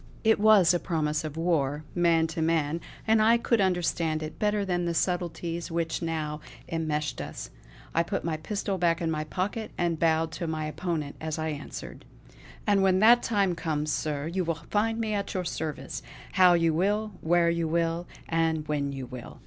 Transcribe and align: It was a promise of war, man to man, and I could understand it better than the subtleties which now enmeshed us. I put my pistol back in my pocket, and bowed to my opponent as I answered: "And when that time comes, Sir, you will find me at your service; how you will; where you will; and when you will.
It 0.23 0.39
was 0.39 0.73
a 0.73 0.79
promise 0.79 1.23
of 1.23 1.37
war, 1.37 1.83
man 1.93 2.25
to 2.25 2.41
man, 2.41 2.81
and 3.05 3.21
I 3.21 3.37
could 3.37 3.61
understand 3.61 4.23
it 4.23 4.39
better 4.39 4.65
than 4.65 4.85
the 4.85 4.95
subtleties 4.95 5.69
which 5.69 6.01
now 6.01 6.41
enmeshed 6.67 7.21
us. 7.21 7.51
I 7.93 8.01
put 8.01 8.23
my 8.23 8.37
pistol 8.37 8.79
back 8.79 8.99
in 8.99 9.11
my 9.11 9.25
pocket, 9.25 9.69
and 9.77 9.99
bowed 9.99 10.31
to 10.31 10.47
my 10.47 10.65
opponent 10.65 11.17
as 11.21 11.37
I 11.37 11.49
answered: 11.49 12.03
"And 12.65 12.81
when 12.81 12.97
that 12.97 13.21
time 13.21 13.53
comes, 13.53 13.91
Sir, 13.93 14.25
you 14.25 14.43
will 14.43 14.65
find 14.71 14.97
me 14.99 15.13
at 15.13 15.35
your 15.35 15.45
service; 15.45 16.01
how 16.31 16.53
you 16.55 16.73
will; 16.73 17.11
where 17.21 17.51
you 17.51 17.67
will; 17.67 18.07
and 18.27 18.67
when 18.67 18.91
you 18.91 19.05
will. 19.05 19.37